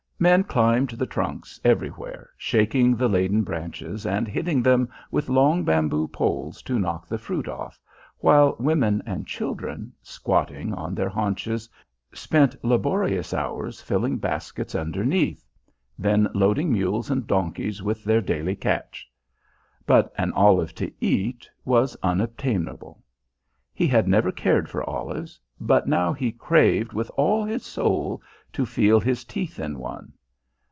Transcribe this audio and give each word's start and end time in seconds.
Men 0.21 0.43
climbed 0.43 0.91
the 0.91 1.07
trunks, 1.07 1.59
everywhere 1.65 2.29
shaking 2.37 2.95
the 2.95 3.07
laden 3.09 3.41
branches 3.41 4.05
and 4.05 4.27
hitting 4.27 4.61
them 4.61 4.87
with 5.09 5.29
long 5.29 5.63
bamboo 5.63 6.07
poles 6.09 6.61
to 6.61 6.77
knock 6.77 7.07
the 7.07 7.17
fruit 7.17 7.47
off, 7.47 7.79
while 8.19 8.55
women 8.59 9.01
and 9.07 9.25
children, 9.25 9.93
squatting 10.03 10.75
on 10.75 10.93
their 10.93 11.09
haunches, 11.09 11.67
spent 12.13 12.55
laborious 12.63 13.33
hours 13.33 13.81
filling 13.81 14.17
baskets 14.19 14.75
underneath, 14.75 15.43
then 15.97 16.27
loading 16.35 16.71
mules 16.71 17.09
and 17.09 17.25
donkeys 17.25 17.81
with 17.81 18.03
their 18.03 18.21
daily 18.21 18.55
"catch." 18.55 19.09
But 19.87 20.13
an 20.19 20.33
olive 20.33 20.75
to 20.75 20.91
eat 21.03 21.49
was 21.65 21.97
unobtainable. 22.03 23.01
He 23.73 23.87
had 23.87 24.07
never 24.07 24.31
cared 24.31 24.69
for 24.69 24.87
olives, 24.87 25.39
but 25.59 25.87
now 25.87 26.11
he 26.13 26.31
craved 26.31 26.91
with 26.93 27.09
all 27.17 27.43
his 27.45 27.63
soul 27.65 28.21
to 28.51 28.65
feel 28.65 28.99
his 28.99 29.23
teeth 29.23 29.59
in 29.59 29.77
one. 29.79 30.11